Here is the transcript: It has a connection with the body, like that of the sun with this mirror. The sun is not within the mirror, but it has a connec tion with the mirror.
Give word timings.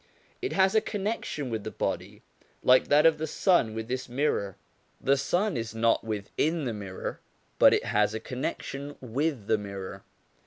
It 0.41 0.53
has 0.53 0.73
a 0.73 0.81
connection 0.81 1.51
with 1.51 1.63
the 1.63 1.69
body, 1.69 2.23
like 2.63 2.87
that 2.87 3.05
of 3.05 3.19
the 3.19 3.27
sun 3.27 3.75
with 3.75 3.87
this 3.87 4.09
mirror. 4.09 4.57
The 4.99 5.15
sun 5.15 5.55
is 5.55 5.75
not 5.75 6.03
within 6.03 6.65
the 6.65 6.73
mirror, 6.73 7.19
but 7.59 7.71
it 7.71 7.85
has 7.85 8.15
a 8.15 8.19
connec 8.19 8.63
tion 8.63 8.95
with 8.99 9.45
the 9.45 9.59
mirror. 9.59 10.03